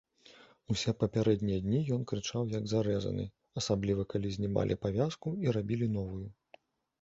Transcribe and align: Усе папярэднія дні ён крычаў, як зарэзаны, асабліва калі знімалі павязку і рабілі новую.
Усе 0.75 0.93
папярэднія 1.01 1.59
дні 1.65 1.81
ён 1.95 2.01
крычаў, 2.11 2.45
як 2.55 2.65
зарэзаны, 2.71 3.27
асабліва 3.61 4.07
калі 4.15 4.33
знімалі 4.39 4.79
павязку 4.87 5.35
і 5.45 5.55
рабілі 5.59 5.93
новую. 6.01 6.25